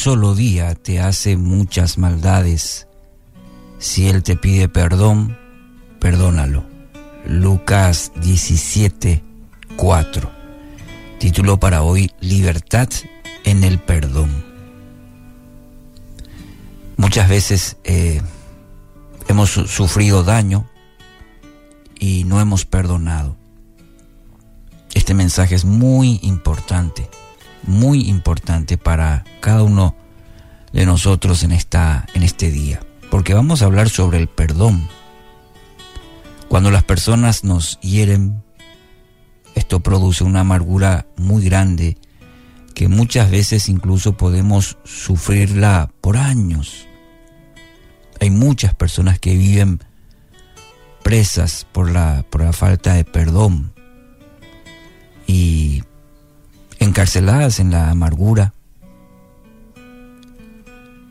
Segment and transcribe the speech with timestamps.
[0.00, 2.88] solo día te hace muchas maldades,
[3.78, 5.36] si Él te pide perdón,
[5.98, 6.64] perdónalo.
[7.26, 9.22] Lucas 17,
[9.76, 10.30] 4.
[11.18, 12.88] Título para hoy, Libertad
[13.44, 14.42] en el perdón.
[16.96, 18.22] Muchas veces eh,
[19.28, 20.66] hemos sufrido daño
[21.98, 23.36] y no hemos perdonado.
[24.94, 27.10] Este mensaje es muy importante,
[27.70, 29.96] muy importante para cada uno
[30.72, 32.80] de nosotros en, esta, en este día,
[33.10, 34.88] porque vamos a hablar sobre el perdón.
[36.48, 38.42] Cuando las personas nos hieren,
[39.54, 41.96] esto produce una amargura muy grande
[42.74, 46.86] que muchas veces incluso podemos sufrirla por años.
[48.20, 49.80] Hay muchas personas que viven
[51.02, 53.72] presas por la, por la falta de perdón
[57.00, 58.52] encarceladas en la amargura.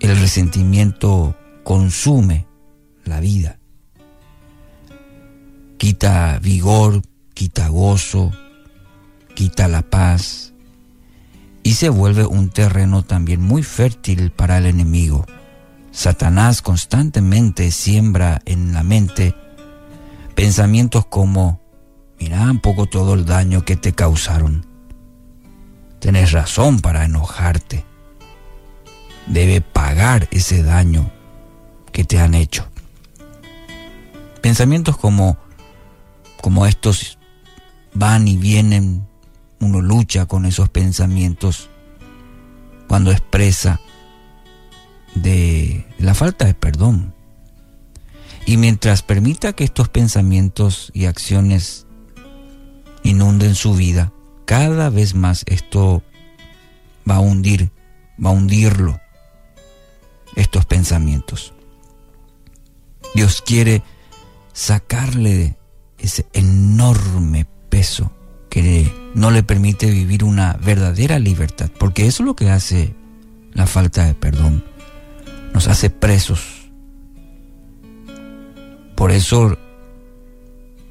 [0.00, 2.46] El resentimiento consume
[3.06, 3.58] la vida,
[5.78, 7.00] quita vigor,
[7.32, 8.32] quita gozo,
[9.34, 10.52] quita la paz
[11.62, 15.24] y se vuelve un terreno también muy fértil para el enemigo.
[15.90, 19.34] Satanás constantemente siembra en la mente
[20.34, 21.62] pensamientos como,
[22.20, 24.67] mira un poco todo el daño que te causaron.
[25.98, 27.84] Tienes razón para enojarte.
[29.26, 31.10] Debe pagar ese daño
[31.92, 32.68] que te han hecho.
[34.40, 35.36] Pensamientos como,
[36.40, 37.18] como estos
[37.94, 39.06] van y vienen,
[39.60, 41.68] uno lucha con esos pensamientos
[42.86, 43.80] cuando expresa
[45.14, 47.14] de la falta de perdón.
[48.46, 51.86] Y mientras permita que estos pensamientos y acciones
[53.02, 54.12] inunden su vida,
[54.48, 56.02] cada vez más esto
[57.08, 57.70] va a hundir,
[58.24, 58.98] va a hundirlo,
[60.36, 61.52] estos pensamientos.
[63.14, 63.82] Dios quiere
[64.54, 65.58] sacarle
[65.98, 68.10] ese enorme peso
[68.48, 72.94] que no le permite vivir una verdadera libertad, porque eso es lo que hace
[73.52, 74.64] la falta de perdón,
[75.52, 76.70] nos hace presos.
[78.96, 79.58] Por eso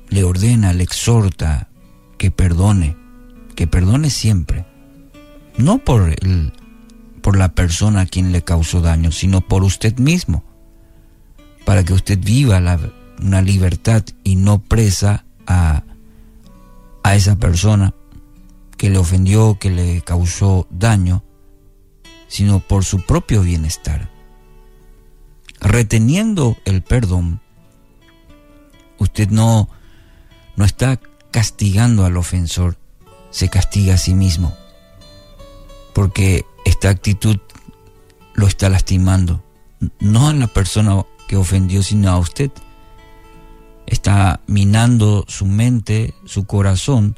[0.10, 1.70] le ordena, le exhorta
[2.20, 3.07] que perdone,
[3.58, 4.66] que perdone siempre,
[5.58, 6.54] no por, el,
[7.22, 10.46] por la persona a quien le causó daño, sino por usted mismo,
[11.66, 12.80] para que usted viva la,
[13.22, 15.84] una libertad y no presa a
[17.08, 17.94] a esa persona
[18.76, 21.24] que le ofendió, que le causó daño,
[22.28, 24.10] sino por su propio bienestar.
[25.62, 27.40] Reteniendo el perdón,
[28.98, 29.70] usted no,
[30.58, 31.00] no está
[31.32, 32.78] castigando al ofensor,
[33.38, 34.52] se castiga a sí mismo,
[35.94, 37.38] porque esta actitud
[38.34, 39.44] lo está lastimando,
[40.00, 42.50] no a la persona que ofendió, sino a usted
[43.86, 47.16] está minando su mente, su corazón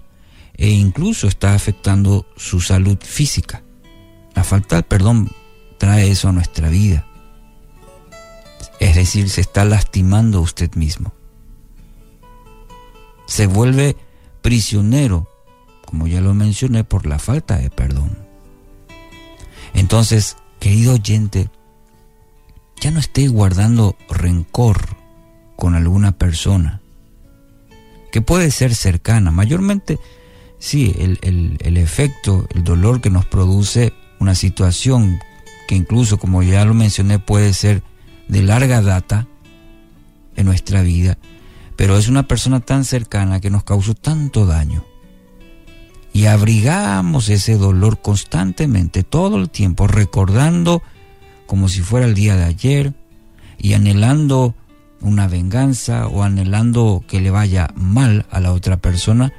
[0.56, 3.64] e incluso está afectando su salud física.
[4.36, 5.32] La falta de perdón
[5.78, 7.08] trae eso a nuestra vida.
[8.82, 11.14] Es decir, se está lastimando usted mismo.
[13.26, 13.96] Se vuelve
[14.42, 15.29] prisionero,
[15.90, 18.16] como ya lo mencioné, por la falta de perdón.
[19.74, 21.50] Entonces, querido oyente,
[22.80, 24.78] ya no esté guardando rencor
[25.56, 26.80] con alguna persona,
[28.12, 29.98] que puede ser cercana, mayormente,
[30.60, 35.20] sí, el, el, efecto, el dolor que nos produce una situación
[35.68, 37.82] que incluso, como ya lo mencioné, puede ser
[38.28, 39.26] de larga data
[40.36, 41.18] en nuestra vida,
[41.76, 44.86] pero es una persona tan cercana que nos causó tanto daño.
[46.20, 50.84] Y abrigamos ese dolor constantemente, todo el tiempo, recordando
[51.46, 52.94] como si fuera el día de ayer
[53.58, 54.54] y anhelando
[55.00, 59.32] una venganza o anhelando que le vaya mal a la otra persona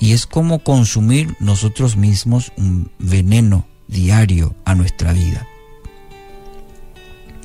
[0.00, 5.46] y es como consumir nosotros mismos un veneno diario a nuestra vida.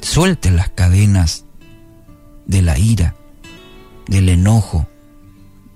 [0.01, 1.45] Suelte las cadenas
[2.47, 3.13] de la ira,
[4.07, 4.88] del enojo,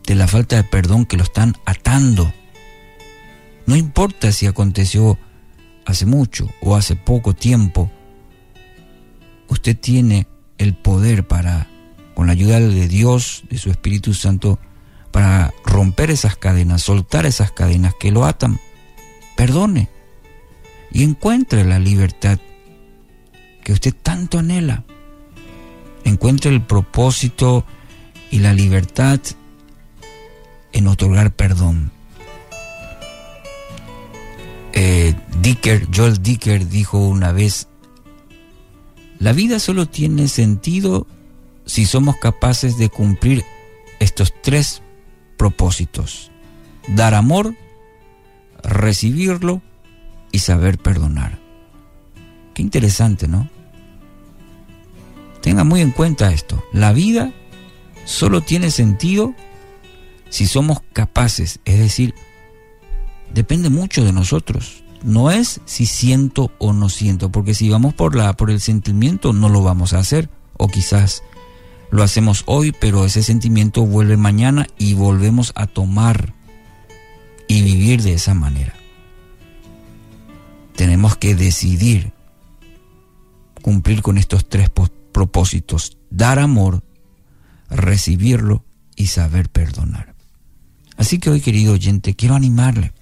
[0.07, 2.33] de la falta de perdón que lo están atando.
[3.65, 5.17] No importa si aconteció
[5.85, 7.91] hace mucho o hace poco tiempo,
[9.47, 10.27] usted tiene
[10.57, 11.67] el poder para
[12.13, 14.57] con la ayuda de Dios, de su Espíritu Santo,
[15.11, 18.59] para romper esas cadenas, soltar esas cadenas que lo atan.
[19.35, 19.89] Perdone
[20.91, 22.39] y encuentre la libertad
[23.63, 24.85] que usted tanto anhela.
[26.05, 27.65] Encuentre el propósito
[28.31, 29.19] y la libertad
[30.71, 31.91] en otorgar perdón.
[34.75, 37.67] Eh, Dicker, Joel Dicker dijo una vez,
[39.19, 41.07] la vida solo tiene sentido
[41.65, 43.43] si somos capaces de cumplir
[43.99, 44.81] estos tres
[45.37, 46.29] propósitos.
[46.89, 47.55] Dar amor,
[48.63, 49.61] recibirlo
[50.31, 51.39] y saber perdonar.
[52.53, 53.49] Qué interesante, ¿no?
[55.41, 56.61] Tenga muy en cuenta esto.
[56.73, 57.31] La vida
[58.03, 59.33] solo tiene sentido
[60.29, 62.13] si somos capaces, es decir,
[63.35, 64.83] depende mucho de nosotros.
[65.03, 69.33] No es si siento o no siento, porque si vamos por la por el sentimiento
[69.33, 71.21] no lo vamos a hacer o quizás
[71.91, 76.33] lo hacemos hoy, pero ese sentimiento vuelve mañana y volvemos a tomar
[77.47, 78.73] y vivir de esa manera.
[80.75, 82.13] Tenemos que decidir
[83.61, 84.71] cumplir con estos tres
[85.11, 86.83] propósitos, dar amor,
[87.69, 88.63] recibirlo
[88.95, 90.15] y saber perdonar.
[90.97, 92.93] Así que hoy, querido oyente, quiero animarle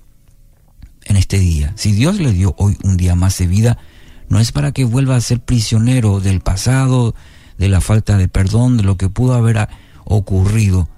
[1.05, 1.73] en este día.
[1.75, 3.77] Si Dios le dio hoy un día más de vida,
[4.29, 7.15] no es para que vuelva a ser prisionero del pasado,
[7.57, 9.67] de la falta de perdón, de lo que pudo haber
[10.05, 10.89] ocurrido.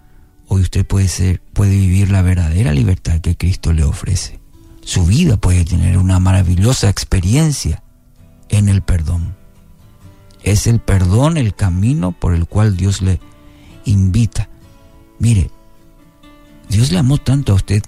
[0.47, 4.39] Hoy usted puede ser, puede vivir la verdadera libertad que Cristo le ofrece.
[4.81, 7.83] Su vida puede tener una maravillosa experiencia
[8.49, 9.35] en el perdón.
[10.43, 13.19] Es el perdón el camino por el cual Dios le
[13.85, 14.49] invita.
[15.17, 15.49] Mire,
[16.69, 17.83] Dios le amó tanto a usted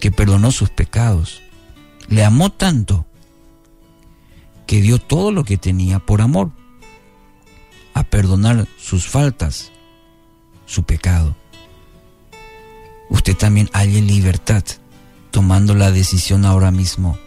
[0.00, 1.42] que perdonó sus pecados.
[2.08, 3.06] Le amó tanto
[4.66, 6.50] que dio todo lo que tenía por amor
[7.94, 9.72] a perdonar sus faltas,
[10.66, 11.36] su pecado.
[13.08, 14.64] Usted también halle libertad
[15.30, 17.18] tomando la decisión ahora mismo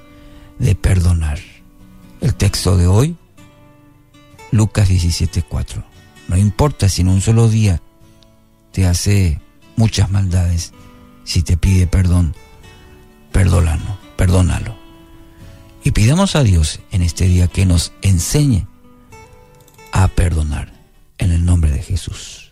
[0.59, 1.39] de perdonar.
[2.21, 3.15] El texto de hoy,
[4.51, 5.83] Lucas 17:4.
[6.27, 7.81] No importa si en un solo día
[8.71, 9.39] te hace
[9.77, 10.73] muchas maldades,
[11.23, 12.35] si te pide perdón,
[13.31, 14.75] perdónalo, perdónalo.
[15.83, 18.67] Y pidamos a Dios en este día que nos enseñe
[19.91, 20.71] a perdonar
[21.17, 22.48] en el nombre de Jesús.